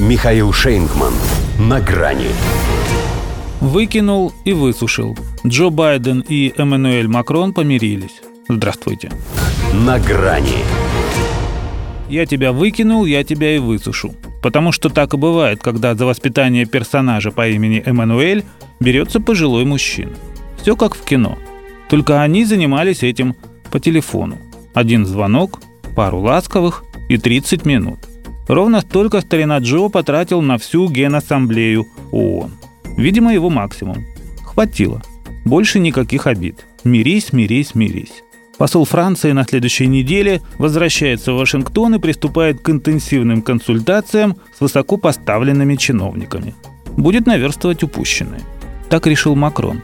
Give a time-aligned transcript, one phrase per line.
[0.00, 1.12] Михаил Шейнгман.
[1.58, 2.28] На грани.
[3.60, 5.16] Выкинул и высушил.
[5.46, 8.22] Джо Байден и Эммануэль Макрон помирились.
[8.48, 9.12] Здравствуйте.
[9.72, 10.64] На грани.
[12.08, 14.14] Я тебя выкинул, я тебя и высушу.
[14.42, 18.44] Потому что так и бывает, когда за воспитание персонажа по имени Эммануэль
[18.80, 20.12] берется пожилой мужчина.
[20.60, 21.38] Все как в кино.
[21.90, 23.36] Только они занимались этим
[23.70, 24.38] по телефону.
[24.74, 25.60] Один звонок,
[25.94, 27.98] пару ласковых и 30 минут.
[28.52, 32.50] Ровно столько старина Джо потратил на всю Генассамблею ООН.
[32.98, 34.04] Видимо, его максимум.
[34.44, 35.00] Хватило.
[35.46, 36.66] Больше никаких обид.
[36.84, 38.22] Мирись, мирись, мирись.
[38.58, 44.98] Посол Франции на следующей неделе возвращается в Вашингтон и приступает к интенсивным консультациям с высоко
[44.98, 46.54] поставленными чиновниками.
[46.94, 48.42] Будет наверстывать упущенное.
[48.90, 49.80] Так решил Макрон.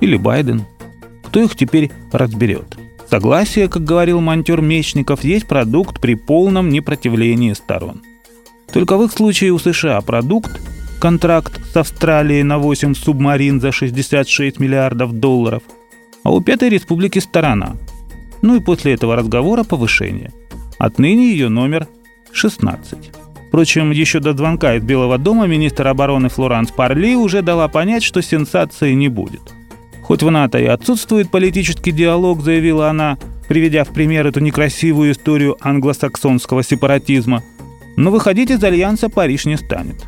[0.00, 0.64] Или Байден.
[1.24, 2.78] Кто их теперь разберет?
[3.10, 8.02] Согласие, как говорил монтер Мечников, есть продукт при полном непротивлении сторон.
[8.70, 10.60] Только в их случае у США продукт–
[11.00, 15.62] контракт с Австралией на 8 субмарин за 66 миллиардов долларов,
[16.22, 17.76] а у Пятой Республики сторона.
[18.42, 20.30] Ну и после этого разговора повышение.
[20.78, 21.88] Отныне ее номер
[22.32, 23.10] 16.
[23.48, 28.20] Впрочем, еще до звонка из Белого дома министр обороны Флоранс Парли уже дала понять, что
[28.20, 29.54] сенсации не будет–
[30.08, 35.58] Хоть в НАТО и отсутствует политический диалог, заявила она, приведя в пример эту некрасивую историю
[35.60, 37.42] англосаксонского сепаратизма,
[37.98, 40.06] но выходить из альянса Париж не станет.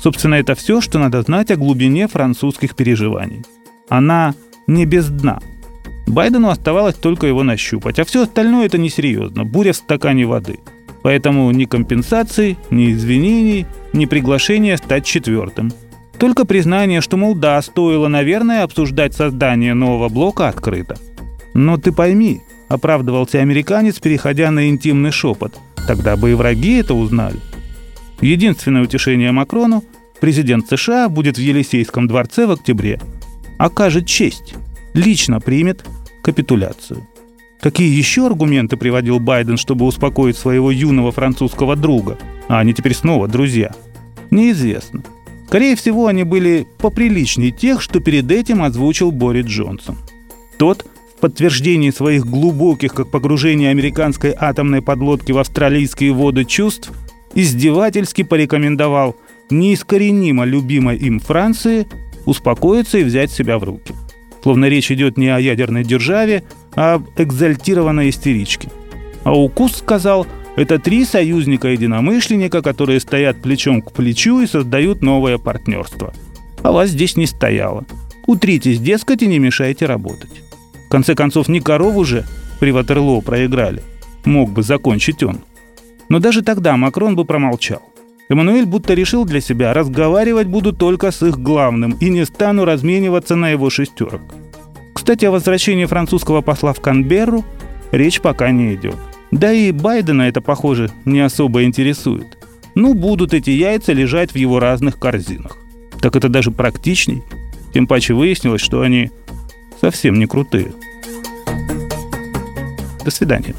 [0.00, 3.44] Собственно, это все, что надо знать о глубине французских переживаний.
[3.90, 4.34] Она
[4.66, 5.40] не без дна.
[6.06, 10.60] Байдену оставалось только его нащупать, а все остальное это несерьезно, буря в стакане воды.
[11.02, 15.74] Поэтому ни компенсаций, ни извинений, ни приглашения стать четвертым–
[16.16, 20.96] только признание, что, мол, да, стоило, наверное, обсуждать создание нового блока открыто.
[21.54, 25.58] Но ты пойми, оправдывался американец, переходя на интимный шепот.
[25.86, 27.38] Тогда бы и враги это узнали.
[28.20, 29.84] Единственное утешение Макрону–
[30.20, 33.00] президент США будет в Елисейском дворце в октябре.
[33.58, 34.54] Окажет честь.
[34.94, 35.84] Лично примет
[36.22, 37.06] капитуляцию.
[37.60, 42.18] Какие еще аргументы приводил Байден, чтобы успокоить своего юного французского друга?
[42.48, 43.72] А они теперь снова друзья.
[44.30, 45.02] Неизвестно.
[45.46, 49.96] Скорее всего, они были поприличнее тех, что перед этим озвучил Борис Джонсон.
[50.58, 50.84] Тот,
[51.16, 56.90] в подтверждении своих глубоких, как погружение американской атомной подлодки в австралийские воды чувств,
[57.34, 59.16] издевательски порекомендовал
[59.48, 61.86] неискоренимо любимой им Франции
[62.24, 63.94] успокоиться и взять себя в руки.
[64.42, 66.42] Словно речь идет не о ядерной державе,
[66.74, 68.68] а об экзальтированной истеричке.
[69.22, 70.26] А укус сказал–
[70.56, 76.14] это три союзника-единомышленника, которые стоят плечом к плечу и создают новое партнерство.
[76.62, 77.84] А вас здесь не стояло.
[78.26, 80.42] Утритесь, дескать, и не мешайте работать.
[80.86, 82.24] В конце концов, не корову же
[82.58, 83.82] при Ватерлоо проиграли.
[84.24, 85.40] Мог бы закончить он.
[86.08, 87.82] Но даже тогда Макрон бы промолчал.
[88.28, 93.36] Эммануэль будто решил для себя, разговаривать буду только с их главным и не стану размениваться
[93.36, 94.22] на его шестерок.
[94.94, 97.44] Кстати, о возвращении французского посла в Канберру
[97.92, 98.96] речь пока не идет.
[99.30, 102.38] Да и Байдена это, похоже, не особо интересует.
[102.74, 105.56] Ну, будут эти яйца лежать в его разных корзинах.
[106.00, 107.22] Так это даже практичней.
[107.72, 109.10] Тем паче выяснилось, что они
[109.80, 110.72] совсем не крутые.
[113.04, 113.54] До свидания.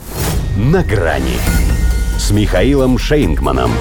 [0.57, 1.37] На грани
[2.17, 3.71] с Михаилом Шейнгманом.